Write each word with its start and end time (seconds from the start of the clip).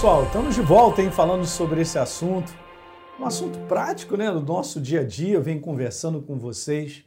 pessoal, 0.00 0.24
estamos 0.24 0.54
de 0.54 0.62
volta 0.62 1.02
hein, 1.02 1.10
falando 1.10 1.44
sobre 1.44 1.82
esse 1.82 1.98
assunto. 1.98 2.50
Um 3.18 3.26
assunto 3.26 3.58
prático 3.68 4.16
né, 4.16 4.32
do 4.32 4.40
nosso 4.40 4.80
dia 4.80 5.02
a 5.02 5.04
dia. 5.04 5.34
Eu 5.34 5.42
venho 5.42 5.60
conversando 5.60 6.22
com 6.22 6.38
vocês 6.38 7.04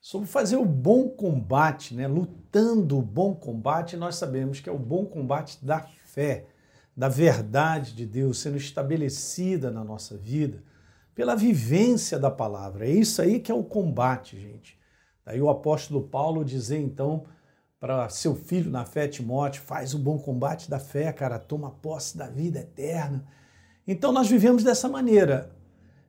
sobre 0.00 0.28
fazer 0.28 0.54
o 0.54 0.64
bom 0.64 1.08
combate, 1.08 1.96
né, 1.96 2.06
lutando 2.06 2.96
o 2.96 3.02
bom 3.02 3.34
combate. 3.34 3.96
Nós 3.96 4.14
sabemos 4.14 4.60
que 4.60 4.68
é 4.68 4.72
o 4.72 4.78
bom 4.78 5.04
combate 5.04 5.58
da 5.66 5.80
fé, 5.80 6.46
da 6.96 7.08
verdade 7.08 7.92
de 7.92 8.06
Deus 8.06 8.38
sendo 8.38 8.56
estabelecida 8.56 9.68
na 9.68 9.82
nossa 9.82 10.16
vida 10.16 10.62
pela 11.16 11.34
vivência 11.34 12.20
da 12.20 12.30
palavra. 12.30 12.86
É 12.86 12.90
isso 12.92 13.20
aí 13.20 13.40
que 13.40 13.50
é 13.50 13.54
o 13.54 13.64
combate, 13.64 14.38
gente. 14.38 14.78
Daí 15.26 15.42
o 15.42 15.50
apóstolo 15.50 16.06
Paulo 16.06 16.44
dizer 16.44 16.78
então 16.78 17.24
para 17.80 18.08
seu 18.08 18.34
filho 18.34 18.70
na 18.70 18.84
fé, 18.84 19.06
Timóteo, 19.06 19.62
faz 19.62 19.94
o 19.94 19.98
bom 19.98 20.18
combate 20.18 20.68
da 20.68 20.78
fé, 20.78 21.12
cara, 21.12 21.38
toma 21.38 21.70
posse 21.70 22.16
da 22.16 22.26
vida 22.26 22.60
eterna. 22.60 23.24
Então 23.86 24.12
nós 24.12 24.28
vivemos 24.28 24.64
dessa 24.64 24.88
maneira. 24.88 25.50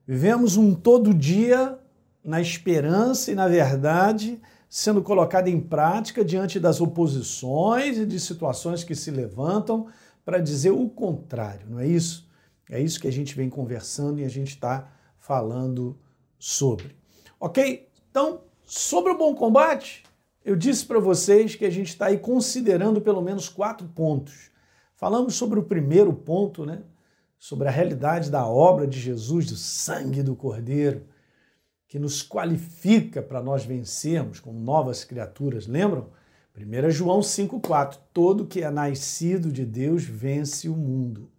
Vivemos 0.05 0.57
um 0.57 0.73
todo 0.73 1.13
dia 1.13 1.77
na 2.23 2.41
esperança 2.41 3.31
e 3.31 3.35
na 3.35 3.47
verdade 3.47 4.41
sendo 4.69 5.01
colocada 5.01 5.49
em 5.49 5.59
prática 5.59 6.23
diante 6.23 6.59
das 6.59 6.79
oposições 6.79 7.97
e 7.97 8.05
de 8.05 8.19
situações 8.19 8.83
que 8.83 8.93
se 8.93 9.09
levantam 9.09 9.87
para 10.23 10.37
dizer 10.37 10.69
o 10.69 10.87
contrário, 10.87 11.67
não 11.67 11.79
é 11.79 11.87
isso? 11.87 12.29
É 12.69 12.79
isso 12.79 12.99
que 12.99 13.07
a 13.07 13.11
gente 13.11 13.35
vem 13.35 13.49
conversando 13.49 14.19
e 14.19 14.23
a 14.23 14.29
gente 14.29 14.49
está 14.49 14.87
falando 15.17 15.97
sobre. 16.37 16.95
Ok? 17.39 17.89
Então, 18.11 18.41
sobre 18.63 19.11
o 19.11 19.17
bom 19.17 19.33
combate, 19.33 20.03
eu 20.43 20.55
disse 20.55 20.85
para 20.85 20.99
vocês 20.99 21.55
que 21.55 21.65
a 21.65 21.69
gente 21.69 21.89
está 21.89 22.07
aí 22.07 22.17
considerando 22.17 23.01
pelo 23.01 23.21
menos 23.21 23.49
quatro 23.49 23.87
pontos. 23.87 24.49
Falamos 24.95 25.35
sobre 25.35 25.59
o 25.59 25.63
primeiro 25.63 26.13
ponto, 26.13 26.65
né? 26.65 26.81
Sobre 27.37 27.67
a 27.67 27.71
realidade 27.71 28.29
da 28.29 28.45
obra 28.45 28.85
de 28.85 28.99
Jesus, 28.99 29.45
do 29.45 29.55
sangue 29.55 30.21
do 30.21 30.35
Cordeiro, 30.35 31.05
que 31.87 31.97
nos 31.97 32.21
qualifica 32.21 33.21
para 33.21 33.41
nós 33.41 33.63
vencermos 33.63 34.39
como 34.39 34.59
novas 34.59 35.03
criaturas. 35.03 35.67
Lembram? 35.67 36.09
1 36.57 36.91
João 36.91 37.19
5,4: 37.19 37.97
Todo 38.13 38.45
que 38.45 38.61
é 38.61 38.69
nascido 38.69 39.51
de 39.51 39.65
Deus 39.65 40.03
vence 40.03 40.67
o 40.67 40.75
mundo. 40.75 41.31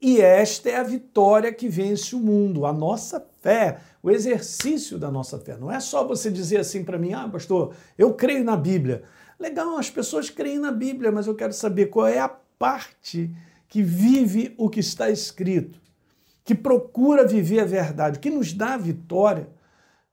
E 0.00 0.20
esta 0.20 0.70
é 0.70 0.76
a 0.76 0.84
vitória 0.84 1.52
que 1.52 1.68
vence 1.68 2.14
o 2.14 2.20
mundo, 2.20 2.64
a 2.64 2.72
nossa 2.72 3.18
fé, 3.48 3.78
o 4.02 4.10
exercício 4.10 4.98
da 4.98 5.10
nossa 5.10 5.38
fé. 5.38 5.56
Não 5.56 5.72
é 5.72 5.80
só 5.80 6.06
você 6.06 6.30
dizer 6.30 6.58
assim 6.58 6.84
para 6.84 6.98
mim, 6.98 7.14
ah, 7.14 7.26
pastor, 7.26 7.74
eu 7.96 8.12
creio 8.12 8.44
na 8.44 8.56
Bíblia. 8.56 9.04
Legal, 9.40 9.78
as 9.78 9.88
pessoas 9.88 10.28
creem 10.28 10.58
na 10.58 10.70
Bíblia, 10.70 11.10
mas 11.10 11.26
eu 11.26 11.34
quero 11.34 11.54
saber 11.54 11.86
qual 11.86 12.06
é 12.06 12.18
a 12.18 12.28
parte 12.28 13.34
que 13.66 13.82
vive 13.82 14.54
o 14.58 14.68
que 14.68 14.80
está 14.80 15.08
escrito, 15.08 15.80
que 16.44 16.54
procura 16.54 17.26
viver 17.26 17.60
a 17.60 17.64
verdade, 17.64 18.18
que 18.18 18.28
nos 18.28 18.52
dá 18.52 18.74
a 18.74 18.78
vitória. 18.78 19.48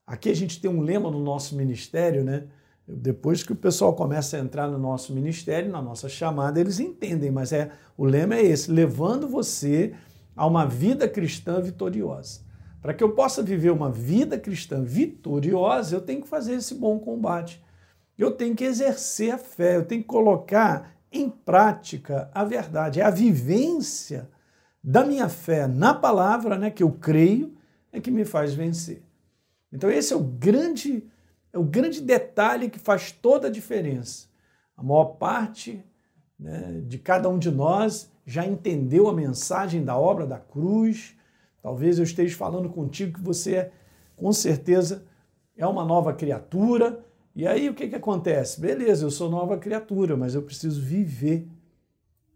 Aqui 0.07 0.29
a 0.29 0.35
gente 0.35 0.61
tem 0.61 0.71
um 0.71 0.81
lema 0.81 1.11
no 1.11 1.19
nosso 1.19 1.57
ministério, 1.57 2.23
né? 2.23 2.45
Depois 2.87 3.43
que 3.43 3.51
o 3.51 3.55
pessoal 3.55 3.93
começa 3.93 4.37
a 4.37 4.39
entrar 4.39 4.67
no 4.67 4.77
nosso 4.77 5.11
ministério, 5.11 5.71
na 5.71 5.81
nossa 5.81 6.07
chamada, 6.07 6.59
eles 6.59 6.79
entendem, 6.79 7.31
mas 7.31 7.51
é 7.51 7.71
o 7.97 8.05
lema 8.05 8.35
é 8.35 8.45
esse, 8.45 8.71
levando 8.71 9.27
você 9.27 9.93
a 10.35 10.45
uma 10.45 10.65
vida 10.65 11.09
cristã 11.09 11.59
vitoriosa. 11.59 12.44
Para 12.85 12.93
que 12.93 13.03
eu 13.03 13.15
possa 13.15 13.41
viver 13.41 13.71
uma 13.71 13.91
vida 13.91 14.37
cristã 14.37 14.83
vitoriosa, 14.83 15.95
eu 15.95 16.01
tenho 16.01 16.21
que 16.21 16.27
fazer 16.27 16.53
esse 16.53 16.75
bom 16.75 16.99
combate. 16.99 17.59
Eu 18.15 18.29
tenho 18.29 18.55
que 18.55 18.63
exercer 18.63 19.33
a 19.33 19.39
fé, 19.39 19.77
eu 19.77 19.85
tenho 19.85 20.03
que 20.03 20.07
colocar 20.07 20.95
em 21.11 21.27
prática 21.27 22.29
a 22.31 22.43
verdade. 22.43 23.01
É 23.01 23.03
a 23.03 23.09
vivência 23.09 24.29
da 24.83 25.03
minha 25.03 25.27
fé 25.27 25.65
na 25.65 25.95
palavra, 25.95 26.59
né, 26.59 26.69
que 26.69 26.83
eu 26.83 26.91
creio, 26.91 27.57
é 27.91 27.99
que 27.99 28.11
me 28.11 28.23
faz 28.23 28.53
vencer. 28.53 29.01
Então 29.73 29.89
esse 29.89 30.13
é 30.13 30.15
o 30.15 30.23
grande 30.23 31.09
é 31.51 31.57
o 31.57 31.63
grande 31.63 31.99
detalhe 31.99 32.69
que 32.69 32.77
faz 32.77 33.11
toda 33.11 33.47
a 33.47 33.51
diferença. 33.51 34.27
A 34.77 34.83
maior 34.83 35.15
parte 35.15 35.83
né, 36.39 36.83
de 36.85 36.99
cada 36.99 37.27
um 37.29 37.39
de 37.39 37.49
nós 37.49 38.11
já 38.27 38.45
entendeu 38.45 39.09
a 39.09 39.13
mensagem 39.13 39.83
da 39.83 39.97
obra 39.97 40.27
da 40.27 40.37
cruz. 40.37 41.15
Talvez 41.65 41.97
eu 41.97 42.03
esteja 42.03 42.37
falando 42.37 42.69
contigo 42.69 43.13
que 43.13 43.23
você, 43.23 43.71
com 44.15 44.31
certeza, 44.31 45.03
é 45.57 45.65
uma 45.65 45.83
nova 45.83 46.13
criatura. 46.13 47.03
E 47.35 47.47
aí 47.47 47.67
o 47.67 47.73
que, 47.73 47.87
que 47.87 47.95
acontece? 47.95 48.61
Beleza, 48.61 49.03
eu 49.03 49.09
sou 49.09 49.31
nova 49.31 49.57
criatura, 49.57 50.15
mas 50.15 50.35
eu 50.35 50.43
preciso 50.43 50.79
viver 50.79 51.47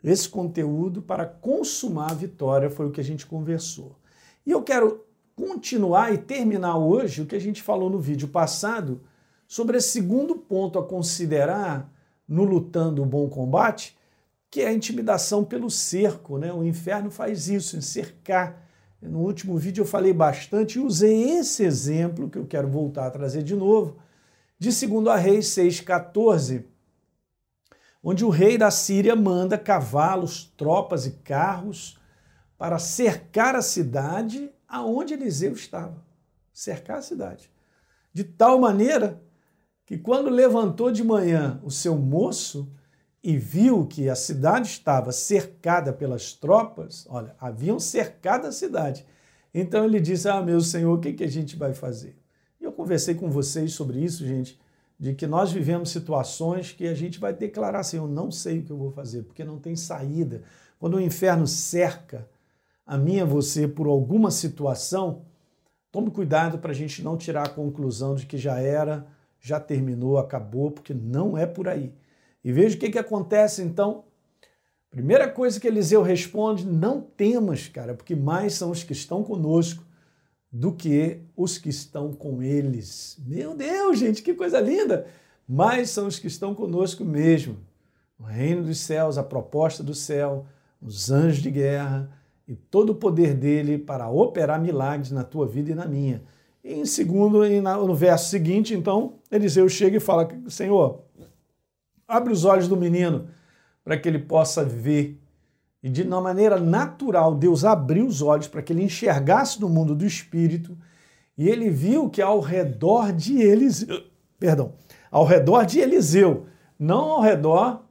esse 0.03 0.27
conteúdo 0.27 0.99
para 0.99 1.27
consumar 1.27 2.09
a 2.09 2.15
vitória, 2.15 2.71
foi 2.71 2.87
o 2.87 2.91
que 2.91 2.99
a 2.99 3.03
gente 3.03 3.27
conversou. 3.27 3.95
E 4.47 4.49
eu 4.49 4.63
quero 4.63 5.05
continuar 5.35 6.11
e 6.11 6.17
terminar 6.17 6.79
hoje 6.79 7.21
o 7.21 7.27
que 7.27 7.35
a 7.35 7.39
gente 7.39 7.61
falou 7.61 7.87
no 7.87 7.99
vídeo 7.99 8.29
passado 8.29 8.99
sobre 9.47 9.77
esse 9.77 9.89
segundo 9.89 10.37
ponto 10.37 10.79
a 10.79 10.83
considerar 10.83 11.87
no 12.27 12.43
lutando 12.43 13.03
o 13.03 13.05
bom 13.05 13.29
combate, 13.29 13.95
que 14.49 14.61
é 14.61 14.69
a 14.69 14.73
intimidação 14.73 15.45
pelo 15.45 15.69
cerco. 15.69 16.39
Né? 16.39 16.51
O 16.51 16.63
inferno 16.63 17.11
faz 17.11 17.47
isso, 17.47 17.77
encercar. 17.77 18.67
No 19.01 19.19
último 19.19 19.57
vídeo 19.57 19.81
eu 19.81 19.85
falei 19.85 20.11
bastante 20.11 20.77
e 20.77 20.81
usei 20.81 21.37
esse 21.37 21.63
exemplo, 21.63 22.29
que 22.29 22.37
eu 22.37 22.45
quero 22.45 22.67
voltar 22.67 23.07
a 23.07 23.11
trazer 23.11 23.43
de 23.43 23.55
novo, 23.55 23.97
de 24.57 24.69
2 24.69 25.07
a 25.07 25.15
Reis 25.15 25.47
6,14, 25.47 26.65
onde 28.03 28.25
o 28.25 28.29
rei 28.29 28.57
da 28.57 28.69
Síria 28.69 29.15
manda 29.15 29.57
cavalos, 29.57 30.53
tropas 30.57 31.05
e 31.05 31.11
carros 31.11 31.97
para 32.57 32.77
cercar 32.77 33.55
a 33.55 33.61
cidade 33.61 34.51
aonde 34.67 35.13
Eliseu 35.13 35.53
estava. 35.53 36.03
Cercar 36.51 36.97
a 36.97 37.01
cidade. 37.01 37.49
De 38.13 38.23
tal 38.25 38.59
maneira 38.59 39.21
que 39.85 39.97
quando 39.97 40.29
levantou 40.29 40.91
de 40.91 41.03
manhã 41.03 41.59
o 41.63 41.71
seu 41.71 41.95
moço 41.97 42.69
e 43.23 43.37
viu 43.37 43.85
que 43.85 44.09
a 44.09 44.15
cidade 44.15 44.67
estava 44.67 45.11
cercada 45.11 45.91
pelas 45.91 46.33
tropas, 46.33 47.05
olha, 47.09 47.35
haviam 47.39 47.79
cercado 47.79 48.47
a 48.47 48.51
cidade. 48.51 49.05
Então 49.53 49.83
ele 49.83 49.99
disse: 49.99 50.29
Ah, 50.29 50.41
meu 50.41 50.61
senhor, 50.61 50.97
o 50.97 51.01
que, 51.01 51.13
que 51.13 51.23
a 51.23 51.29
gente 51.29 51.55
vai 51.55 51.73
fazer? 51.73 52.15
E 52.59 52.63
eu 52.63 52.71
conversei 52.71 53.15
com 53.15 53.29
vocês 53.29 53.73
sobre 53.73 53.99
isso, 53.99 54.25
gente, 54.25 54.59
de 54.97 55.13
que 55.13 55.27
nós 55.27 55.51
vivemos 55.51 55.89
situações 55.89 56.71
que 56.71 56.87
a 56.87 56.93
gente 56.93 57.19
vai 57.19 57.33
declarar 57.33 57.79
assim: 57.79 57.97
Eu 57.97 58.07
não 58.07 58.31
sei 58.31 58.59
o 58.59 58.63
que 58.63 58.71
eu 58.71 58.77
vou 58.77 58.91
fazer, 58.91 59.23
porque 59.23 59.43
não 59.43 59.59
tem 59.59 59.75
saída. 59.75 60.43
Quando 60.79 60.95
o 60.95 61.01
inferno 61.01 61.45
cerca 61.45 62.27
a 62.85 62.97
mim 62.97 63.15
e 63.15 63.21
a 63.21 63.25
você 63.25 63.67
por 63.67 63.87
alguma 63.87 64.31
situação, 64.31 65.23
tome 65.91 66.09
cuidado 66.09 66.57
para 66.57 66.71
a 66.71 66.75
gente 66.75 67.03
não 67.03 67.17
tirar 67.17 67.47
a 67.47 67.49
conclusão 67.49 68.15
de 68.15 68.25
que 68.25 68.37
já 68.37 68.59
era 68.59 69.05
já 69.41 69.59
terminou, 69.59 70.17
acabou, 70.17 70.69
porque 70.69 70.93
não 70.93 71.37
é 71.37 71.45
por 71.45 71.67
aí. 71.67 71.93
E 72.43 72.51
veja 72.51 72.75
o 72.75 72.79
que, 72.79 72.89
que 72.89 72.99
acontece 72.99 73.61
então. 73.61 74.05
Primeira 74.89 75.27
coisa 75.27 75.59
que 75.59 75.67
Eliseu 75.67 76.01
responde: 76.01 76.65
não 76.65 77.01
temas, 77.01 77.67
cara, 77.67 77.93
porque 77.93 78.15
mais 78.15 78.53
são 78.53 78.71
os 78.71 78.83
que 78.83 78.93
estão 78.93 79.23
conosco 79.23 79.83
do 80.51 80.73
que 80.73 81.21
os 81.35 81.57
que 81.57 81.69
estão 81.69 82.11
com 82.11 82.41
eles. 82.41 83.17
Meu 83.25 83.55
Deus, 83.55 83.99
gente, 83.99 84.23
que 84.23 84.33
coisa 84.33 84.59
linda! 84.59 85.05
Mais 85.47 85.89
são 85.89 86.07
os 86.07 86.19
que 86.19 86.27
estão 86.27 86.55
conosco 86.55 87.05
mesmo. 87.05 87.57
O 88.19 88.23
reino 88.23 88.63
dos 88.63 88.79
céus, 88.79 89.17
a 89.17 89.23
proposta 89.23 89.83
do 89.83 89.93
céu, 89.93 90.45
os 90.81 91.09
anjos 91.11 91.41
de 91.41 91.51
guerra 91.51 92.11
e 92.47 92.55
todo 92.55 92.91
o 92.91 92.95
poder 92.95 93.33
dele 93.33 93.77
para 93.77 94.09
operar 94.09 94.59
milagres 94.59 95.11
na 95.11 95.23
tua 95.23 95.47
vida 95.47 95.71
e 95.71 95.75
na 95.75 95.85
minha. 95.85 96.23
E 96.63 96.73
em 96.73 96.85
segundo, 96.85 97.41
no 97.61 97.95
verso 97.95 98.29
seguinte, 98.29 98.73
então, 98.73 99.19
Eliseu 99.31 99.69
chega 99.69 99.97
e 99.97 99.99
fala: 99.99 100.27
Senhor, 100.47 101.03
abre 102.09 102.33
os 102.33 102.43
olhos 102.43 102.67
do 102.67 102.75
menino 102.75 103.29
para 103.83 103.97
que 103.97 104.09
ele 104.09 104.19
possa 104.19 104.65
ver. 104.65 105.21
E 105.81 105.89
de 105.89 106.01
uma 106.01 106.19
maneira 106.19 106.59
natural, 106.59 107.35
Deus 107.35 107.63
abriu 107.63 108.05
os 108.05 108.21
olhos 108.21 108.47
para 108.47 108.61
que 108.61 108.73
ele 108.73 108.83
enxergasse 108.83 109.61
no 109.61 109.69
mundo 109.69 109.95
do 109.95 110.05
espírito. 110.05 110.77
E 111.37 111.47
ele 111.47 111.69
viu 111.69 112.09
que 112.09 112.21
ao 112.21 112.41
redor 112.41 113.13
de 113.13 113.39
Eliseu, 113.39 114.03
perdão, 114.37 114.73
ao 115.09 115.23
redor 115.23 115.65
de 115.65 115.79
Eliseu, 115.79 116.47
não 116.77 117.11
ao 117.11 117.21
redor 117.21 117.85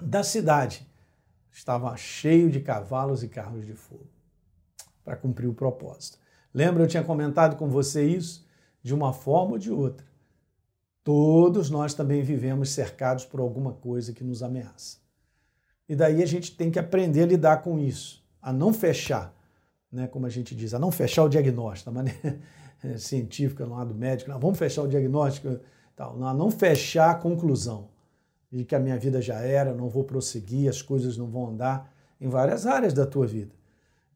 da 0.00 0.22
cidade, 0.22 0.86
estava 1.52 1.94
cheio 1.96 2.48
de 2.50 2.60
cavalos 2.60 3.22
e 3.22 3.28
carros 3.28 3.66
de 3.66 3.74
fogo 3.74 4.06
para 5.04 5.16
cumprir 5.16 5.48
o 5.48 5.54
propósito. 5.54 6.18
Lembra, 6.52 6.82
eu 6.82 6.88
tinha 6.88 7.04
comentado 7.04 7.56
com 7.56 7.68
você 7.68 8.04
isso? 8.04 8.46
De 8.82 8.94
uma 8.94 9.12
forma 9.12 9.52
ou 9.52 9.58
de 9.58 9.70
outra. 9.70 10.06
Todos 11.06 11.70
nós 11.70 11.94
também 11.94 12.20
vivemos 12.20 12.70
cercados 12.70 13.24
por 13.24 13.38
alguma 13.38 13.72
coisa 13.72 14.12
que 14.12 14.24
nos 14.24 14.42
ameaça. 14.42 14.98
E 15.88 15.94
daí 15.94 16.20
a 16.20 16.26
gente 16.26 16.56
tem 16.56 16.68
que 16.68 16.80
aprender 16.80 17.22
a 17.22 17.26
lidar 17.26 17.62
com 17.62 17.78
isso, 17.78 18.26
a 18.42 18.52
não 18.52 18.72
fechar, 18.72 19.32
né, 19.92 20.08
como 20.08 20.26
a 20.26 20.28
gente 20.28 20.52
diz, 20.52 20.74
a 20.74 20.80
não 20.80 20.90
fechar 20.90 21.22
o 21.22 21.28
diagnóstico, 21.28 21.92
da 21.92 21.94
maneira 21.94 22.40
científica, 22.98 23.64
no 23.64 23.76
lado 23.76 23.94
médico, 23.94 24.32
não, 24.32 24.40
vamos 24.40 24.58
fechar 24.58 24.82
o 24.82 24.88
diagnóstico, 24.88 25.60
tal, 25.94 26.16
não, 26.18 26.34
não 26.34 26.50
fechar 26.50 27.12
a 27.12 27.14
conclusão 27.14 27.88
de 28.50 28.64
que 28.64 28.74
a 28.74 28.80
minha 28.80 28.98
vida 28.98 29.22
já 29.22 29.36
era, 29.36 29.72
não 29.72 29.88
vou 29.88 30.02
prosseguir, 30.02 30.68
as 30.68 30.82
coisas 30.82 31.16
não 31.16 31.28
vão 31.28 31.50
andar. 31.50 31.88
em 32.20 32.28
várias 32.28 32.66
áreas 32.66 32.92
da 32.92 33.06
tua 33.06 33.28
vida. 33.28 33.54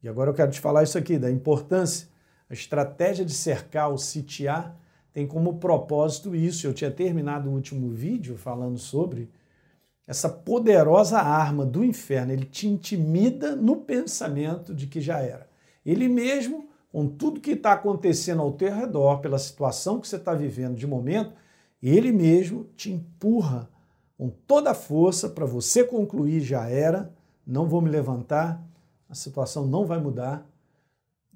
E 0.03 0.09
agora 0.09 0.29
eu 0.31 0.35
quero 0.35 0.51
te 0.51 0.59
falar 0.59 0.83
isso 0.83 0.99
aqui, 0.99 1.21
da 1.21 1.31
importância. 1.31 2.09
A 2.49 2.53
estratégia 2.53 3.25
de 3.25 3.33
cercar 3.33 3.91
ou 3.91 3.97
sitiar 3.97 4.77
tem 5.13 5.27
como 5.27 5.59
propósito 5.59 6.35
isso. 6.35 6.67
Eu 6.67 6.75
tinha 6.75 6.91
terminado 6.91 7.49
o 7.49 7.53
último 7.53 7.91
vídeo 7.91 8.37
falando 8.37 8.79
sobre 8.79 9.29
essa 10.07 10.29
poderosa 10.29 11.19
arma 11.19 11.65
do 11.65 11.85
inferno. 11.85 12.33
Ele 12.33 12.45
te 12.45 12.67
intimida 12.67 13.55
no 13.55 13.77
pensamento 13.77 14.75
de 14.75 14.87
que 14.87 15.01
já 15.01 15.21
era. 15.21 15.49
Ele 15.85 16.09
mesmo, 16.09 16.69
com 16.93 17.07
tudo 17.07 17.41
que 17.41 17.53
está 17.53 17.73
acontecendo 17.73 18.43
ao 18.43 18.53
teu 18.53 18.75
redor, 18.75 19.21
pela 19.21 19.39
situação 19.39 20.01
que 20.01 20.09
você 20.09 20.17
está 20.17 20.35
vivendo 20.35 20.77
de 20.77 20.87
momento, 20.87 21.33
ele 21.83 22.13
mesmo 22.13 22.65
te 22.77 22.91
empurra 22.91 23.69
com 24.19 24.29
toda 24.29 24.73
a 24.73 24.75
força 24.75 25.29
para 25.31 25.47
você 25.47 25.83
concluir 25.83 26.41
já 26.41 26.69
era, 26.69 27.11
não 27.47 27.67
vou 27.67 27.81
me 27.81 27.89
levantar, 27.89 28.63
a 29.09 29.15
situação 29.15 29.67
não 29.67 29.87
vai 29.87 29.99
mudar, 29.99 30.47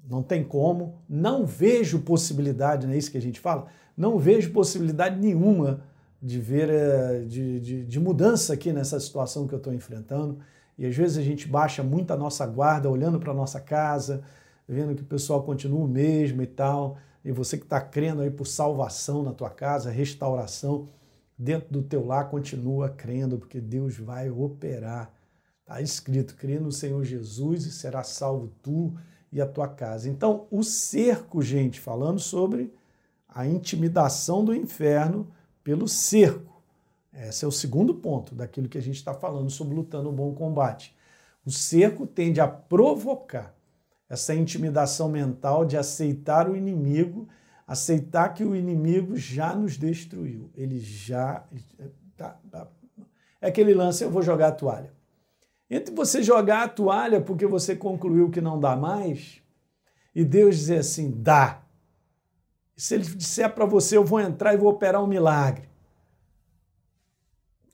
não 0.09 0.21
tem 0.21 0.43
como, 0.43 0.95
não 1.09 1.45
vejo 1.45 1.99
possibilidade, 1.99 2.85
não 2.85 2.93
é 2.93 2.97
isso 2.97 3.11
que 3.11 3.17
a 3.17 3.21
gente 3.21 3.39
fala? 3.39 3.67
Não 3.97 4.19
vejo 4.19 4.51
possibilidade 4.51 5.19
nenhuma 5.19 5.81
de 6.21 6.39
ver 6.39 6.69
eh, 6.69 7.25
de, 7.27 7.59
de, 7.59 7.85
de 7.85 7.99
mudança 7.99 8.53
aqui 8.53 8.73
nessa 8.73 8.99
situação 8.99 9.47
que 9.47 9.53
eu 9.53 9.57
estou 9.57 9.73
enfrentando. 9.73 10.39
E 10.77 10.85
às 10.85 10.95
vezes 10.95 11.17
a 11.17 11.21
gente 11.21 11.47
baixa 11.47 11.83
muito 11.83 12.11
a 12.11 12.17
nossa 12.17 12.45
guarda, 12.45 12.89
olhando 12.89 13.19
para 13.19 13.31
a 13.31 13.35
nossa 13.35 13.59
casa, 13.59 14.23
vendo 14.67 14.95
que 14.95 15.01
o 15.01 15.05
pessoal 15.05 15.43
continua 15.43 15.83
o 15.83 15.87
mesmo 15.87 16.41
e 16.41 16.47
tal. 16.47 16.97
E 17.23 17.31
você 17.31 17.57
que 17.57 17.63
está 17.63 17.79
crendo 17.79 18.21
aí 18.21 18.29
por 18.29 18.45
salvação 18.45 19.23
na 19.23 19.33
tua 19.33 19.49
casa, 19.49 19.89
restauração 19.89 20.87
dentro 21.37 21.71
do 21.71 21.81
teu 21.81 22.05
lar, 22.05 22.29
continua 22.29 22.89
crendo, 22.89 23.37
porque 23.37 23.59
Deus 23.59 23.97
vai 23.97 24.29
operar. 24.29 25.11
Está 25.61 25.81
escrito, 25.81 26.35
crê 26.35 26.59
no 26.59 26.71
Senhor 26.71 27.03
Jesus 27.03 27.65
e 27.65 27.71
será 27.71 28.03
salvo 28.03 28.51
tu 28.61 28.93
e 29.35 29.41
a 29.41 29.45
tua 29.45 29.67
casa. 29.67 30.09
Então, 30.09 30.47
o 30.49 30.63
cerco, 30.63 31.41
gente, 31.41 31.77
falando 31.77 32.19
sobre 32.21 32.73
a 33.27 33.45
intimidação 33.45 34.45
do 34.45 34.55
inferno 34.55 35.27
pelo 35.61 35.89
cerco. 35.89 36.63
Esse 37.13 37.43
é 37.43 37.47
o 37.47 37.51
segundo 37.51 37.93
ponto 37.95 38.33
daquilo 38.33 38.69
que 38.69 38.77
a 38.77 38.81
gente 38.81 38.95
está 38.95 39.13
falando 39.13 39.49
sobre 39.49 39.75
lutando 39.75 40.09
um 40.09 40.13
bom 40.13 40.33
combate. 40.33 40.95
O 41.45 41.51
cerco 41.51 42.07
tende 42.07 42.39
a 42.39 42.47
provocar 42.47 43.53
essa 44.07 44.33
intimidação 44.33 45.09
mental 45.09 45.65
de 45.65 45.75
aceitar 45.75 46.49
o 46.49 46.55
inimigo, 46.55 47.27
aceitar 47.67 48.33
que 48.33 48.45
o 48.45 48.55
inimigo 48.55 49.17
já 49.17 49.53
nos 49.53 49.77
destruiu. 49.77 50.49
Ele 50.55 50.79
já. 50.79 51.43
Tá, 52.15 52.39
tá. 52.49 52.69
É 53.41 53.49
aquele 53.49 53.73
lance: 53.73 54.01
eu 54.01 54.09
vou 54.09 54.21
jogar 54.21 54.47
a 54.47 54.51
toalha. 54.53 54.93
Entre 55.69 55.93
você 55.93 56.21
jogar 56.21 56.63
a 56.63 56.69
toalha 56.69 57.19
porque 57.19 57.47
você 57.47 57.75
concluiu 57.75 58.29
que 58.29 58.39
não 58.39 58.59
dá 58.59 58.75
mais, 58.75 59.41
e 60.13 60.23
Deus 60.23 60.55
dizer 60.55 60.79
assim: 60.79 61.11
dá. 61.11 61.61
Se 62.77 62.95
ele 62.95 63.05
disser 63.05 63.53
para 63.53 63.65
você, 63.65 63.97
eu 63.97 64.03
vou 64.03 64.19
entrar 64.19 64.53
e 64.53 64.57
vou 64.57 64.69
operar 64.69 65.03
um 65.03 65.07
milagre. 65.07 65.67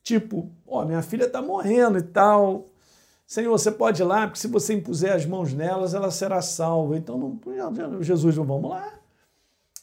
Tipo, 0.02 0.50
ó, 0.66 0.84
minha 0.84 1.02
filha 1.02 1.24
está 1.24 1.40
morrendo 1.40 1.98
e 1.98 2.02
tal. 2.02 2.66
Senhor, 3.26 3.50
você 3.50 3.70
pode 3.70 4.02
ir 4.02 4.04
lá, 4.04 4.26
porque 4.26 4.40
se 4.40 4.48
você 4.48 4.74
impuser 4.74 5.12
as 5.14 5.24
mãos 5.24 5.52
nelas, 5.52 5.94
ela 5.94 6.10
será 6.10 6.42
salva. 6.42 6.96
Então, 6.96 7.16
não, 7.18 8.02
Jesus, 8.02 8.36
não 8.36 8.44
vamos 8.44 8.70
lá. 8.70 8.92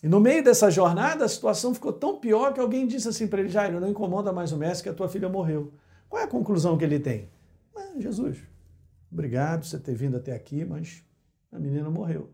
E 0.03 0.07
no 0.07 0.19
meio 0.19 0.43
dessa 0.43 0.69
jornada, 0.69 1.25
a 1.25 1.27
situação 1.27 1.73
ficou 1.73 1.91
tão 1.91 2.17
pior 2.19 2.53
que 2.53 2.59
alguém 2.59 2.87
disse 2.87 3.07
assim 3.07 3.27
para 3.27 3.39
ele: 3.39 3.49
Jairo, 3.49 3.79
não 3.79 3.89
incomoda 3.89 4.31
mais 4.31 4.51
o 4.51 4.57
mestre 4.57 4.83
que 4.83 4.89
a 4.89 4.93
tua 4.93 5.09
filha 5.09 5.27
morreu. 5.27 5.73
Qual 6.07 6.21
é 6.21 6.25
a 6.25 6.29
conclusão 6.29 6.77
que 6.77 6.83
ele 6.83 6.99
tem? 6.99 7.29
Ah, 7.79 7.99
Jesus, 7.99 8.37
obrigado 9.11 9.61
por 9.61 9.67
você 9.67 9.79
ter 9.79 9.95
vindo 9.95 10.17
até 10.17 10.33
aqui, 10.33 10.65
mas 10.65 11.03
a 11.51 11.57
menina 11.57 11.89
morreu. 11.89 12.29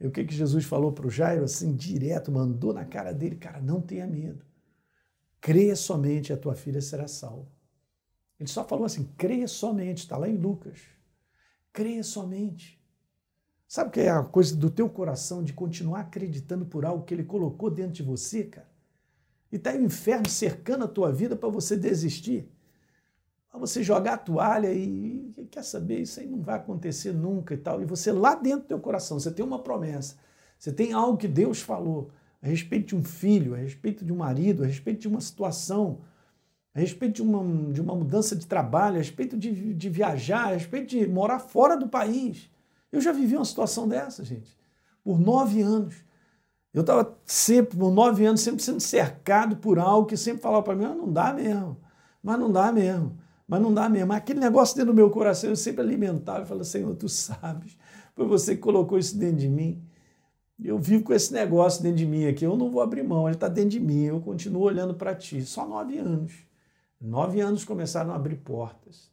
E 0.00 0.06
o 0.06 0.10
que, 0.10 0.24
que 0.24 0.34
Jesus 0.34 0.64
falou 0.64 0.92
para 0.92 1.06
o 1.06 1.10
Jairo, 1.10 1.44
assim, 1.44 1.76
direto, 1.76 2.32
mandou 2.32 2.72
na 2.72 2.86
cara 2.86 3.12
dele, 3.12 3.36
cara, 3.36 3.60
não 3.60 3.82
tenha 3.82 4.06
medo. 4.06 4.44
Creia 5.40 5.76
somente 5.76 6.32
a 6.32 6.36
tua 6.36 6.54
filha 6.54 6.80
será 6.80 7.06
salva. 7.06 7.48
Ele 8.38 8.48
só 8.48 8.64
falou 8.64 8.86
assim, 8.86 9.04
creia 9.18 9.46
somente, 9.46 9.98
está 9.98 10.16
lá 10.16 10.26
em 10.26 10.36
Lucas. 10.36 10.80
Creia 11.72 12.02
somente. 12.02 12.80
Sabe 13.68 13.90
o 13.90 13.92
que 13.92 14.00
é 14.00 14.10
a 14.10 14.22
coisa 14.22 14.56
do 14.56 14.70
teu 14.70 14.88
coração 14.88 15.44
de 15.44 15.52
continuar 15.52 16.00
acreditando 16.00 16.64
por 16.64 16.84
algo 16.86 17.04
que 17.04 17.12
ele 17.12 17.22
colocou 17.22 17.70
dentro 17.70 17.92
de 17.92 18.02
você, 18.02 18.44
cara? 18.44 18.68
E 19.52 19.56
está 19.56 19.72
o 19.72 19.82
inferno 19.82 20.28
cercando 20.28 20.84
a 20.84 20.88
tua 20.88 21.12
vida 21.12 21.36
para 21.36 21.48
você 21.48 21.76
desistir 21.76 22.50
a 23.52 23.58
você 23.58 23.82
jogar 23.82 24.14
a 24.14 24.18
toalha 24.18 24.72
e 24.72 25.34
quer 25.50 25.64
saber, 25.64 26.00
isso 26.00 26.20
aí 26.20 26.26
não 26.26 26.40
vai 26.40 26.56
acontecer 26.56 27.12
nunca 27.12 27.54
e 27.54 27.56
tal. 27.56 27.82
E 27.82 27.84
você 27.84 28.12
lá 28.12 28.34
dentro 28.34 28.60
do 28.60 28.66
teu 28.66 28.78
coração, 28.78 29.18
você 29.18 29.30
tem 29.30 29.44
uma 29.44 29.58
promessa, 29.58 30.16
você 30.58 30.72
tem 30.72 30.92
algo 30.92 31.18
que 31.18 31.26
Deus 31.26 31.60
falou 31.60 32.10
a 32.40 32.46
respeito 32.46 32.88
de 32.88 32.96
um 32.96 33.02
filho, 33.02 33.54
a 33.54 33.58
respeito 33.58 34.04
de 34.04 34.12
um 34.12 34.16
marido, 34.16 34.62
a 34.62 34.66
respeito 34.66 35.00
de 35.00 35.08
uma 35.08 35.20
situação, 35.20 36.00
a 36.74 36.78
respeito 36.78 37.16
de 37.16 37.22
uma, 37.22 37.72
de 37.72 37.80
uma 37.80 37.94
mudança 37.94 38.36
de 38.36 38.46
trabalho, 38.46 38.94
a 38.94 38.98
respeito 38.98 39.36
de, 39.36 39.74
de 39.74 39.88
viajar, 39.88 40.46
a 40.46 40.54
respeito 40.54 40.88
de 40.88 41.06
morar 41.08 41.40
fora 41.40 41.76
do 41.76 41.88
país. 41.88 42.48
Eu 42.92 43.00
já 43.00 43.12
vivi 43.12 43.34
uma 43.36 43.44
situação 43.44 43.88
dessa, 43.88 44.24
gente, 44.24 44.56
por 45.02 45.18
nove 45.18 45.60
anos. 45.60 45.96
Eu 46.72 46.82
estava 46.82 47.18
sempre, 47.26 47.76
por 47.76 47.90
nove 47.90 48.24
anos, 48.24 48.40
sempre 48.40 48.62
sendo 48.62 48.80
cercado 48.80 49.56
por 49.56 49.78
algo 49.78 50.06
que 50.06 50.16
sempre 50.16 50.40
falava 50.40 50.62
para 50.62 50.76
mim, 50.76 50.84
ah, 50.84 50.94
não 50.94 51.12
dá 51.12 51.32
mesmo, 51.32 51.76
mas 52.22 52.38
não 52.38 52.50
dá 52.50 52.70
mesmo 52.70 53.18
mas 53.50 53.60
não 53.60 53.74
dá 53.74 53.88
mesmo. 53.88 54.12
Aquele 54.12 54.38
negócio 54.38 54.76
dentro 54.76 54.92
do 54.92 54.96
meu 54.96 55.10
coração 55.10 55.50
eu 55.50 55.56
sempre 55.56 55.80
alimentava 55.80 56.44
e 56.44 56.46
falava, 56.46 56.62
Senhor, 56.62 56.94
tu 56.94 57.08
sabes, 57.08 57.76
foi 58.14 58.24
você 58.24 58.54
que 58.54 58.60
colocou 58.60 58.96
isso 58.96 59.18
dentro 59.18 59.38
de 59.38 59.48
mim. 59.48 59.82
Eu 60.62 60.78
vivo 60.78 61.02
com 61.02 61.12
esse 61.12 61.32
negócio 61.32 61.82
dentro 61.82 61.98
de 61.98 62.06
mim 62.06 62.26
aqui, 62.26 62.44
eu 62.44 62.56
não 62.56 62.70
vou 62.70 62.80
abrir 62.80 63.02
mão, 63.02 63.26
ele 63.26 63.34
está 63.34 63.48
dentro 63.48 63.70
de 63.70 63.80
mim, 63.80 64.04
eu 64.04 64.20
continuo 64.20 64.62
olhando 64.62 64.94
para 64.94 65.16
ti. 65.16 65.42
Só 65.42 65.66
nove 65.66 65.98
anos. 65.98 66.32
Nove 67.00 67.40
anos 67.40 67.64
começaram 67.64 68.12
a 68.12 68.14
abrir 68.14 68.36
portas. 68.36 69.10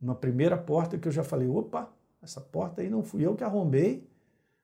Uma 0.00 0.14
primeira 0.16 0.58
porta 0.58 0.98
que 0.98 1.06
eu 1.06 1.12
já 1.12 1.22
falei, 1.22 1.46
opa, 1.46 1.88
essa 2.20 2.40
porta 2.40 2.82
aí 2.82 2.90
não 2.90 3.04
fui 3.04 3.24
eu 3.24 3.36
que 3.36 3.44
arrombei. 3.44 4.08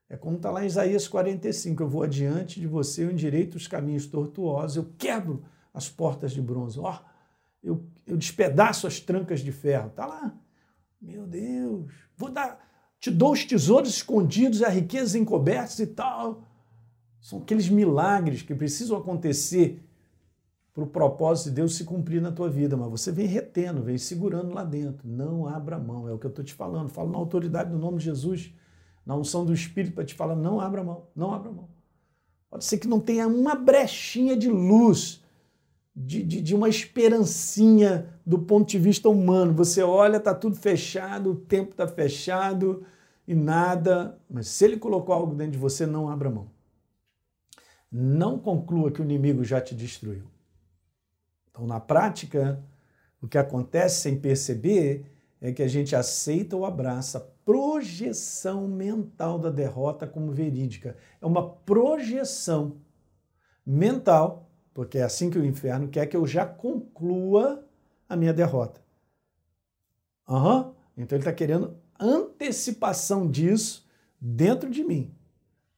É 0.09 0.17
como 0.17 0.39
está 0.39 0.51
lá 0.51 0.65
em 0.65 0.67
Isaías 0.67 1.07
45, 1.07 1.85
eu 1.85 1.89
vou 1.89 2.03
adiante 2.03 2.59
de 2.59 2.67
você, 2.67 3.05
eu 3.05 3.13
endireito 3.13 3.57
os 3.57 3.69
caminhos 3.69 4.07
tortuosos, 4.07 4.77
eu 4.77 4.87
quebro 4.99 5.45
as 5.73 5.89
portas 5.89 6.33
de 6.33 6.43
bronze. 6.43 6.81
Ó, 6.81 6.93
oh, 6.93 7.15
eu, 7.63 7.85
eu 8.07 8.17
despedaço 8.17 8.87
as 8.87 9.01
trancas 9.01 9.41
de 9.41 9.53
ferro. 9.53 9.89
Está 9.89 10.07
lá. 10.07 10.35
Meu 11.01 11.27
Deus, 11.27 11.93
vou 12.17 12.31
dar, 12.31 12.59
te 12.99 13.11
dou 13.11 13.33
os 13.33 13.45
tesouros 13.45 13.91
escondidos, 13.91 14.63
as 14.63 14.73
riquezas 14.73 15.15
encobertas 15.15 15.79
e 15.79 15.87
tal. 15.87 16.45
São 17.21 17.41
aqueles 17.41 17.69
milagres 17.69 18.43
que 18.43 18.55
precisam 18.55 18.97
acontecer 18.97 19.83
para 20.75 20.85
o 20.85 20.87
propósito 20.87 21.51
de 21.51 21.57
Deus 21.57 21.77
se 21.77 21.85
cumprir 21.85 22.21
na 22.21 22.33
tua 22.33 22.51
vida, 22.51 22.77
mas 22.77 22.91
você 22.91 23.13
vem 23.13 23.27
retendo, 23.27 23.83
vem 23.83 23.97
segurando 23.97 24.53
lá 24.53 24.65
dentro. 24.65 25.09
Não 25.09 25.47
abra 25.47 25.79
mão, 25.79 26.09
é 26.09 26.13
o 26.13 26.19
que 26.19 26.27
eu 26.27 26.31
estou 26.31 26.45
te 26.45 26.53
falando. 26.53 26.89
Falo 26.89 27.11
na 27.11 27.19
autoridade 27.19 27.71
do 27.71 27.79
nome 27.79 27.99
de 27.99 28.05
Jesus, 28.05 28.53
na 29.07 29.15
unção 29.17 29.45
do 29.45 29.55
Espírito 29.55 29.95
para 29.95 30.05
te 30.05 30.15
falar: 30.15 30.35
não 30.35 30.61
abra 30.61 30.83
mão, 30.83 31.07
não 31.15 31.33
abra 31.33 31.51
mão. 31.53 31.69
Pode 32.51 32.65
ser 32.65 32.79
que 32.79 32.89
não 32.89 33.01
tenha 33.01 33.27
uma 33.27 33.55
brechinha 33.55 34.37
de 34.37 34.49
luz 34.49 35.24
de, 35.95 36.23
de, 36.23 36.41
de, 36.41 36.55
uma 36.55 36.69
esperancinha 36.69 38.09
do 38.27 38.39
ponto 38.41 38.69
de 38.69 38.79
vista 38.79 39.09
humano. 39.09 39.53
Você 39.55 39.83
olha, 39.83 40.17
está 40.17 40.35
tudo 40.35 40.57
fechado, 40.57 41.31
o 41.33 41.37
tempo 41.37 41.71
está 41.71 41.87
fechado 41.87 42.85
e 43.29 43.35
nada. 43.35 44.19
Mas 44.29 44.49
se 44.49 44.65
ele 44.65 44.77
colocou 44.77 45.15
algo 45.15 45.35
dentro 45.35 45.53
de 45.53 45.59
você, 45.59 45.87
não 45.87 46.09
abra 46.09 46.31
mão. 46.31 46.51
Não 47.91 48.39
conclua 48.39 48.91
que 48.91 49.01
o 49.01 49.05
inimigo 49.05 49.45
já 49.45 49.61
te 49.61 49.75
destruiu. 49.75 50.25
Então, 51.51 51.65
na 51.67 51.79
prática, 51.79 52.61
o 53.23 53.29
que 53.29 53.39
acontece 53.39 54.03
sem 54.03 54.19
perceber 54.19 55.07
é 55.41 55.53
que 55.53 55.63
a 55.63 55.69
gente 55.69 55.95
aceita 55.95 56.57
ou 56.57 56.67
abraça 56.67 57.19
a 57.19 57.21
projeção 57.45 58.67
mental 58.67 59.39
da 59.39 59.51
derrota 59.51 60.07
como 60.07 60.33
verídica. 60.33 60.97
É 61.21 61.27
uma 61.27 61.49
projeção 61.49 62.79
mental 63.65 64.44
porque 64.75 64.99
é 64.99 65.03
assim 65.05 65.31
que 65.31 65.39
o 65.39 65.45
inferno 65.45 65.89
quer 65.89 66.07
que 66.07 66.17
eu 66.17 66.27
já 66.27 66.45
conclua 66.45 67.65
a 68.09 68.17
minha 68.17 68.35
derrota. 68.35 68.83
Uhum. 70.29 70.75
Então 70.97 71.17
ele 71.17 71.23
está 71.23 71.33
querendo 71.33 71.77
antecipação 71.99 73.31
disso 73.31 73.89
dentro 74.21 74.69
de 74.69 74.83
mim. 74.83 75.15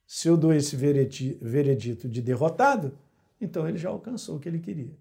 Se 0.05 0.27
eu 0.27 0.35
dou 0.35 0.51
esse 0.51 0.75
veredito 0.75 2.09
de 2.09 2.21
derrotado, 2.21 2.97
então 3.39 3.69
ele 3.69 3.77
já 3.77 3.89
alcançou 3.89 4.37
o 4.37 4.39
que 4.39 4.49
ele 4.49 4.59
queria. 4.59 4.97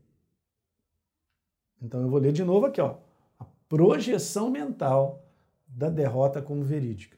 Então 1.81 2.01
eu 2.03 2.09
vou 2.11 2.19
ler 2.19 2.33
de 2.33 2.45
novo 2.45 2.67
aqui, 2.67 2.81
ó. 2.81 2.99
A 3.39 3.47
projeção 3.69 4.51
mental 4.51 5.25
da 5.67 5.89
derrota 5.89 6.43
como 6.43 6.63
verídica. 6.63 7.17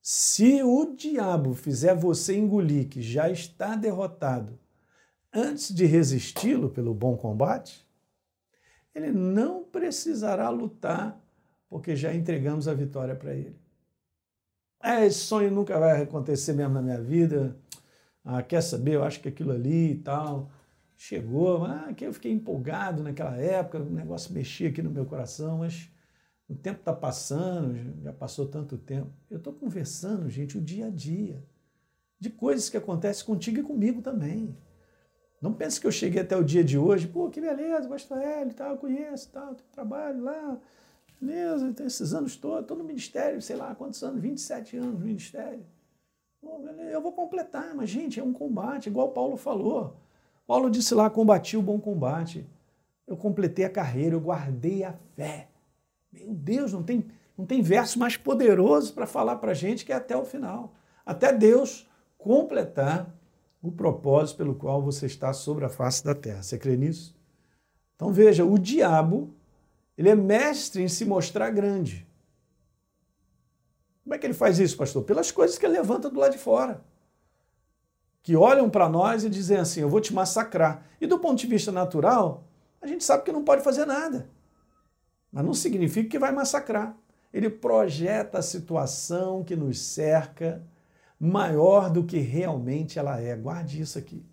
Se 0.00 0.62
o 0.62 0.94
diabo 0.94 1.54
fizer 1.54 1.94
você 1.94 2.36
engolir 2.36 2.88
que 2.88 3.02
já 3.02 3.28
está 3.28 3.76
derrotado 3.76 4.58
antes 5.32 5.74
de 5.74 5.86
resisti-lo 5.86 6.70
pelo 6.70 6.94
bom 6.94 7.16
combate, 7.16 7.86
ele 8.94 9.12
não 9.12 9.62
precisará 9.64 10.48
lutar 10.50 11.20
porque 11.70 11.94
já 11.94 12.12
entregamos 12.12 12.66
a 12.66 12.74
vitória 12.74 13.14
para 13.14 13.32
Ele. 13.32 13.56
É, 14.82 15.06
esse 15.06 15.20
sonho 15.20 15.50
nunca 15.50 15.78
vai 15.78 16.02
acontecer 16.02 16.52
mesmo 16.52 16.74
na 16.74 16.82
minha 16.82 17.00
vida. 17.00 17.56
Ah, 18.24 18.42
quer 18.42 18.60
saber? 18.60 18.94
Eu 18.96 19.04
acho 19.04 19.20
que 19.20 19.28
aquilo 19.28 19.52
ali 19.52 19.92
e 19.92 19.98
tal. 19.98 20.50
Chegou, 20.96 21.64
ah, 21.64 21.92
que 21.94 22.04
eu 22.04 22.12
fiquei 22.12 22.32
empolgado 22.32 23.02
naquela 23.02 23.36
época, 23.36 23.78
o 23.78 23.84
negócio 23.84 24.34
mexia 24.34 24.68
aqui 24.68 24.82
no 24.82 24.90
meu 24.90 25.06
coração, 25.06 25.58
mas 25.58 25.88
o 26.46 26.54
tempo 26.54 26.80
está 26.80 26.92
passando, 26.92 28.02
já 28.02 28.12
passou 28.12 28.46
tanto 28.46 28.76
tempo. 28.76 29.10
Eu 29.30 29.38
estou 29.38 29.52
conversando, 29.52 30.28
gente, 30.28 30.58
o 30.58 30.60
dia 30.60 30.88
a 30.88 30.90
dia, 30.90 31.42
de 32.18 32.28
coisas 32.28 32.68
que 32.68 32.76
acontecem 32.76 33.24
contigo 33.24 33.60
e 33.60 33.62
comigo 33.62 34.02
também. 34.02 34.54
Não 35.40 35.54
pense 35.54 35.80
que 35.80 35.86
eu 35.86 35.92
cheguei 35.92 36.20
até 36.20 36.36
o 36.36 36.44
dia 36.44 36.62
de 36.62 36.76
hoje, 36.76 37.08
pô, 37.08 37.30
que 37.30 37.40
beleza, 37.40 37.88
gosto 37.88 38.14
dele, 38.14 38.52
tal, 38.52 38.76
conheço, 38.76 39.30
tal, 39.30 39.54
trabalho 39.72 40.22
lá, 40.22 40.58
beleza, 41.18 41.72
tem 41.72 41.86
esses 41.86 42.12
anos 42.12 42.36
todos, 42.36 42.60
estou 42.60 42.76
no 42.76 42.84
ministério, 42.84 43.40
sei 43.40 43.56
lá 43.56 43.74
quantos 43.74 44.02
anos, 44.02 44.20
27 44.20 44.76
anos 44.76 45.00
no 45.00 45.06
ministério. 45.06 45.64
Pô, 46.40 46.60
eu 46.90 47.00
vou 47.00 47.12
completar, 47.12 47.74
mas, 47.74 47.88
gente, 47.88 48.20
é 48.20 48.22
um 48.22 48.32
combate, 48.32 48.88
igual 48.88 49.10
Paulo 49.12 49.36
falou. 49.36 49.96
Paulo 50.46 50.70
disse 50.70 50.94
lá: 50.94 51.08
combati 51.08 51.56
o 51.56 51.62
bom 51.62 51.78
combate. 51.78 52.44
Eu 53.06 53.16
completei 53.16 53.64
a 53.64 53.70
carreira, 53.70 54.14
eu 54.14 54.20
guardei 54.20 54.84
a 54.84 54.94
fé. 55.14 55.48
Meu 56.12 56.32
Deus, 56.32 56.72
não 56.72 56.82
tem, 56.82 57.06
não 57.36 57.44
tem 57.44 57.60
verso 57.60 57.98
mais 57.98 58.16
poderoso 58.16 58.94
para 58.94 59.06
falar 59.06 59.36
para 59.36 59.52
a 59.52 59.54
gente 59.54 59.84
que 59.84 59.92
é 59.92 59.96
até 59.96 60.16
o 60.16 60.24
final. 60.24 60.72
Até 61.04 61.32
Deus 61.32 61.88
completar 62.16 63.14
o 63.62 63.70
propósito 63.70 64.38
pelo 64.38 64.54
qual 64.54 64.82
você 64.82 65.06
está 65.06 65.32
sobre 65.32 65.64
a 65.64 65.68
face 65.68 66.02
da 66.04 66.14
terra. 66.14 66.42
Você 66.42 66.58
crê 66.58 66.76
nisso? 66.76 67.14
Então 67.96 68.12
veja, 68.12 68.44
o 68.44 68.58
diabo, 68.58 69.34
ele 69.96 70.08
é 70.08 70.14
mestre 70.14 70.82
em 70.82 70.88
se 70.88 71.04
mostrar 71.04 71.50
grande. 71.50 72.06
Como 74.02 74.14
é 74.14 74.18
que 74.18 74.26
ele 74.26 74.34
faz 74.34 74.58
isso, 74.58 74.76
pastor? 74.76 75.04
Pelas 75.04 75.30
coisas 75.30 75.58
que 75.58 75.66
ele 75.66 75.74
levanta 75.74 76.08
do 76.08 76.18
lado 76.18 76.32
de 76.32 76.38
fora. 76.38 76.82
Que 78.22 78.34
olham 78.34 78.68
para 78.68 78.88
nós 78.88 79.24
e 79.24 79.30
dizem 79.30 79.58
assim: 79.58 79.80
eu 79.80 79.88
vou 79.88 80.00
te 80.00 80.12
massacrar. 80.14 80.84
E 81.00 81.06
do 81.06 81.18
ponto 81.18 81.38
de 81.38 81.46
vista 81.46 81.70
natural, 81.70 82.44
a 82.80 82.86
gente 82.86 83.04
sabe 83.04 83.24
que 83.24 83.32
não 83.32 83.44
pode 83.44 83.62
fazer 83.62 83.84
nada. 83.84 84.28
Mas 85.30 85.44
não 85.44 85.54
significa 85.54 86.08
que 86.08 86.18
vai 86.18 86.32
massacrar. 86.32 86.96
Ele 87.32 87.48
projeta 87.48 88.38
a 88.38 88.42
situação 88.42 89.44
que 89.44 89.54
nos 89.54 89.78
cerca 89.78 90.62
maior 91.20 91.90
do 91.90 92.02
que 92.02 92.18
realmente 92.18 92.98
ela 92.98 93.20
é. 93.20 93.36
Guarde 93.36 93.80
isso 93.80 93.98
aqui. 93.98 94.24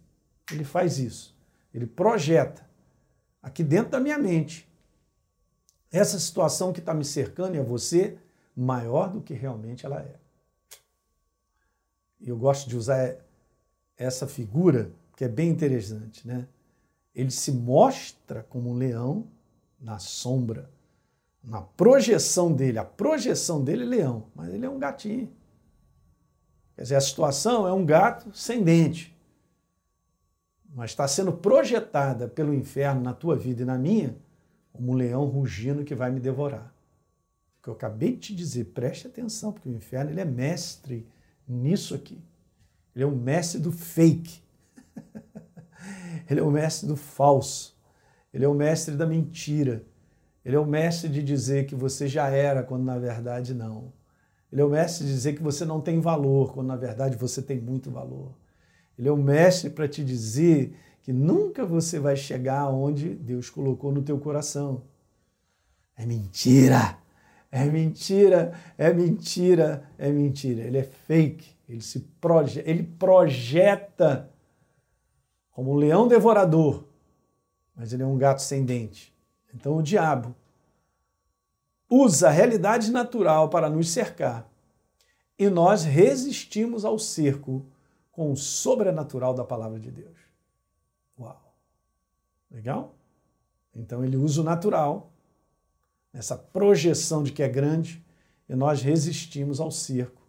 Ele 0.52 0.64
faz 0.64 0.98
isso. 0.98 1.38
Ele 1.74 1.86
projeta 1.86 2.68
aqui 3.44 3.64
dentro 3.64 3.92
da 3.92 4.00
minha 4.00 4.18
mente 4.18 4.68
essa 5.92 6.18
situação 6.18 6.74
que 6.74 6.80
está 6.80 6.94
me 6.94 7.06
cercando 7.06 7.56
e 7.56 7.60
a 7.60 7.64
você 7.64 8.18
maior 8.56 9.12
do 9.12 9.22
que 9.22 9.34
realmente 9.34 9.86
ela 9.86 10.00
é. 10.00 10.16
Eu 12.20 12.38
gosto 12.38 12.68
de 12.68 12.76
usar 12.76 13.16
essa 13.96 14.26
figura 14.26 14.92
que 15.16 15.24
é 15.24 15.28
bem 15.28 15.50
interessante, 15.50 16.28
né? 16.28 16.48
Ele 17.14 17.32
se 17.32 17.52
mostra 17.52 18.44
como 18.50 18.72
um 18.72 18.74
leão 18.74 19.28
na 19.80 20.00
sombra 20.00 20.70
na 21.48 21.62
projeção 21.62 22.52
dele, 22.52 22.78
a 22.78 22.84
projeção 22.84 23.64
dele 23.64 23.84
é 23.84 23.86
leão, 23.86 24.26
mas 24.36 24.54
ele 24.54 24.66
é 24.66 24.70
um 24.70 24.78
gatinho. 24.78 25.32
Quer 26.78 26.84
dizer, 26.84 26.96
a 26.96 27.02
situação 27.02 27.68
é 27.68 27.74
um 27.74 27.84
gato 27.84 28.32
sem 28.38 28.64
dente, 28.64 29.18
mas 30.70 30.92
está 30.92 31.08
sendo 31.08 31.34
projetada 31.34 32.28
pelo 32.28 32.54
inferno 32.54 33.02
na 33.02 33.16
tua 33.16 33.36
vida 33.36 33.64
e 33.64 33.66
na 33.66 33.80
minha 33.80 34.16
como 34.72 34.92
um 34.92 34.96
leão 34.96 35.26
rugindo 35.26 35.84
que 35.84 35.96
vai 35.96 36.12
me 36.12 36.20
devorar. 36.20 36.72
O 37.58 37.64
que 37.64 37.70
eu 37.70 37.74
acabei 37.74 38.12
de 38.12 38.20
te 38.20 38.36
dizer, 38.36 38.66
preste 38.66 39.08
atenção, 39.08 39.52
porque 39.52 39.68
o 39.68 39.74
inferno 39.74 40.12
ele 40.12 40.22
é 40.22 40.26
mestre 40.26 41.08
nisso 41.48 41.96
aqui. 41.96 42.22
Ele 42.94 43.04
é 43.04 43.08
o 43.08 43.16
mestre 43.16 43.60
do 43.60 43.72
fake. 43.72 44.40
ele 46.30 46.42
é 46.42 46.44
o 46.44 46.52
mestre 46.52 46.88
do 46.88 46.96
falso. 46.96 47.76
Ele 48.32 48.46
é 48.46 48.48
o 48.48 48.54
mestre 48.54 48.96
da 48.96 49.08
mentira. 49.08 49.84
Ele 50.46 50.56
é 50.56 50.60
o 50.60 50.66
mestre 50.66 51.10
de 51.10 51.24
dizer 51.24 51.66
que 51.66 51.74
você 51.74 52.08
já 52.08 52.30
era, 52.30 52.62
quando 52.62 52.84
na 52.84 53.00
verdade 53.00 53.56
não. 53.56 53.92
Ele 54.52 54.62
é 54.62 54.66
o 54.66 54.70
mestre 54.70 55.06
de 55.06 55.14
dizer 55.14 55.36
que 55.36 55.44
você 55.44 55.66
não 55.66 55.82
tem 55.82 56.00
valor, 56.00 56.54
quando 56.54 56.68
na 56.68 56.76
verdade 56.76 57.18
você 57.18 57.42
tem 57.42 57.60
muito 57.60 57.92
valor. 57.92 58.32
Ele 58.98 59.08
é 59.08 59.12
o 59.12 59.18
mestre 59.18 59.70
para 59.70 59.88
te 59.88 60.04
dizer 60.04 60.76
que 61.02 61.14
nunca 61.14 61.66
você 61.66 62.00
vai 62.00 62.16
chegar 62.16 62.70
onde 62.70 63.14
Deus 63.16 63.50
colocou 63.50 63.92
no 63.92 64.02
teu 64.02 64.18
coração. 64.20 64.84
É 65.96 66.06
mentira! 66.06 66.98
É 67.52 67.66
mentira, 67.66 68.54
é 68.78 68.94
mentira, 68.94 69.90
é 69.98 70.12
mentira. 70.12 70.64
Ele 70.64 70.78
é 70.78 70.84
fake, 70.84 71.56
ele 71.68 71.82
se 71.82 72.00
proje 72.20 72.62
ele 72.66 72.84
projeta 72.84 74.30
como 75.52 75.72
um 75.72 75.76
leão 75.76 76.08
devorador, 76.08 76.84
mas 77.76 77.94
ele 77.94 78.04
é 78.04 78.06
um 78.06 78.18
gato 78.18 78.42
sem 78.42 78.66
dente. 78.66 79.14
Então 79.54 79.78
o 79.78 79.82
diabo 79.82 80.36
usa 81.90 82.28
a 82.28 82.32
realidade 82.32 82.92
natural 82.92 83.50
para 83.50 83.70
nos 83.70 83.90
cercar 83.90 84.50
e 85.38 85.50
nós 85.50 85.84
resistimos 85.84 86.84
ao 86.84 86.98
cerco 86.98 87.66
com 88.12 88.32
o 88.32 88.36
sobrenatural 88.36 89.34
da 89.34 89.44
palavra 89.44 89.80
de 89.80 89.92
Deus. 89.92 90.18
Uau! 91.20 91.54
Legal? 92.50 92.96
Então 93.76 94.04
ele 94.04 94.18
usa 94.18 94.42
o 94.42 94.44
natural, 94.44 95.12
essa 96.12 96.36
projeção 96.36 97.22
de 97.22 97.32
que 97.32 97.44
é 97.44 97.48
grande, 97.48 98.04
e 98.50 98.56
nós 98.56 98.82
resistimos 98.82 99.60
ao 99.60 99.70
cerco 99.70 100.22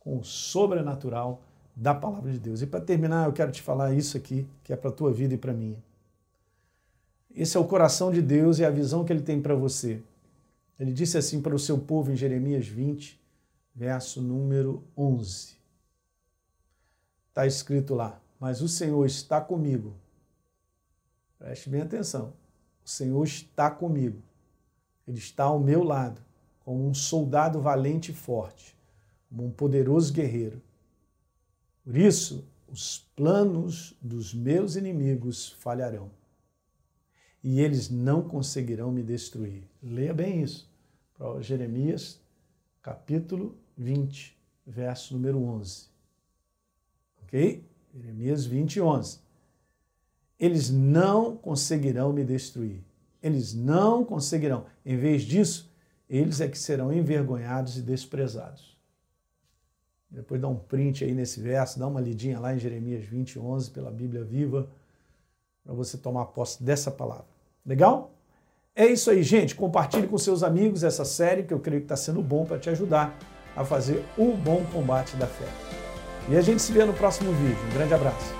com 0.00 0.18
o 0.18 0.24
sobrenatural 0.24 1.42
da 1.76 1.94
palavra 1.94 2.32
de 2.32 2.38
Deus. 2.38 2.62
E 2.62 2.66
para 2.66 2.80
terminar, 2.80 3.26
eu 3.26 3.32
quero 3.32 3.52
te 3.52 3.62
falar 3.62 3.92
isso 3.92 4.16
aqui, 4.16 4.48
que 4.64 4.72
é 4.72 4.76
para 4.76 4.90
a 4.90 4.92
tua 4.92 5.12
vida 5.12 5.34
e 5.34 5.38
para 5.38 5.52
a 5.52 5.54
minha. 5.54 5.78
Esse 7.32 7.56
é 7.56 7.60
o 7.60 7.64
coração 7.64 8.10
de 8.10 8.20
Deus 8.20 8.58
e 8.58 8.64
a 8.64 8.70
visão 8.70 9.04
que 9.04 9.12
ele 9.12 9.22
tem 9.22 9.40
para 9.40 9.54
você. 9.54 10.02
Ele 10.80 10.94
disse 10.94 11.18
assim 11.18 11.42
para 11.42 11.54
o 11.54 11.58
seu 11.58 11.78
povo 11.78 12.10
em 12.10 12.16
Jeremias 12.16 12.66
20, 12.66 13.20
verso 13.74 14.22
número 14.22 14.82
11. 14.96 15.54
Está 17.28 17.46
escrito 17.46 17.94
lá: 17.94 18.18
Mas 18.40 18.62
o 18.62 18.68
Senhor 18.68 19.04
está 19.04 19.42
comigo. 19.42 19.94
Preste 21.38 21.68
bem 21.68 21.82
atenção. 21.82 22.32
O 22.82 22.88
Senhor 22.88 23.22
está 23.22 23.70
comigo. 23.70 24.22
Ele 25.06 25.18
está 25.18 25.44
ao 25.44 25.60
meu 25.60 25.84
lado, 25.84 26.22
como 26.60 26.88
um 26.88 26.94
soldado 26.94 27.60
valente 27.60 28.12
e 28.12 28.14
forte, 28.14 28.74
como 29.28 29.44
um 29.44 29.50
poderoso 29.50 30.10
guerreiro. 30.10 30.62
Por 31.84 31.94
isso, 31.94 32.48
os 32.66 33.06
planos 33.14 33.94
dos 34.00 34.32
meus 34.32 34.76
inimigos 34.76 35.50
falharão 35.50 36.10
e 37.42 37.60
eles 37.60 37.90
não 37.90 38.22
conseguirão 38.22 38.90
me 38.90 39.02
destruir. 39.02 39.64
Leia 39.82 40.12
bem 40.12 40.42
isso. 40.42 40.69
Jeremias, 41.40 42.20
capítulo 42.82 43.56
20, 43.76 44.36
verso 44.66 45.14
número 45.14 45.42
11. 45.42 45.88
Ok? 47.22 47.64
Jeremias 47.94 48.46
20, 48.46 48.80
11. 48.80 49.20
Eles 50.38 50.70
não 50.70 51.36
conseguirão 51.36 52.12
me 52.12 52.24
destruir. 52.24 52.82
Eles 53.22 53.52
não 53.52 54.04
conseguirão. 54.04 54.64
Em 54.84 54.96
vez 54.96 55.22
disso, 55.22 55.70
eles 56.08 56.40
é 56.40 56.48
que 56.48 56.58
serão 56.58 56.92
envergonhados 56.92 57.76
e 57.76 57.82
desprezados. 57.82 58.78
Depois 60.10 60.40
dá 60.40 60.48
um 60.48 60.56
print 60.56 61.04
aí 61.04 61.14
nesse 61.14 61.40
verso, 61.40 61.78
dá 61.78 61.86
uma 61.86 62.00
lidinha 62.00 62.40
lá 62.40 62.54
em 62.54 62.58
Jeremias 62.58 63.04
20, 63.04 63.38
11, 63.38 63.70
pela 63.70 63.90
Bíblia 63.90 64.24
Viva 64.24 64.68
para 65.62 65.74
você 65.74 65.96
tomar 65.96 66.26
posse 66.26 66.62
dessa 66.62 66.90
palavra. 66.90 67.26
Legal? 67.64 68.12
É 68.74 68.86
isso 68.86 69.10
aí, 69.10 69.22
gente. 69.22 69.54
Compartilhe 69.54 70.06
com 70.06 70.16
seus 70.16 70.42
amigos 70.42 70.84
essa 70.84 71.04
série 71.04 71.42
que 71.42 71.52
eu 71.52 71.58
creio 71.58 71.80
que 71.80 71.86
está 71.86 71.96
sendo 71.96 72.22
bom 72.22 72.44
para 72.44 72.58
te 72.58 72.70
ajudar 72.70 73.16
a 73.56 73.64
fazer 73.64 74.04
o 74.16 74.32
bom 74.32 74.64
combate 74.72 75.16
da 75.16 75.26
fé. 75.26 75.46
E 76.28 76.36
a 76.36 76.40
gente 76.40 76.62
se 76.62 76.72
vê 76.72 76.84
no 76.84 76.92
próximo 76.92 77.32
vídeo. 77.32 77.58
Um 77.70 77.74
grande 77.74 77.94
abraço. 77.94 78.39